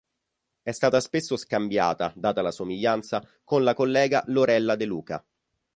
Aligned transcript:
È 0.63 0.71
stata 0.71 0.99
spesso 0.99 1.37
scambiata, 1.37 2.11
data 2.15 2.41
la 2.41 2.49
somiglianza, 2.49 3.23
con 3.43 3.63
la 3.63 3.75
collega 3.75 4.23
Lorella 4.29 4.75
De 4.75 4.85
Luca. 4.85 5.23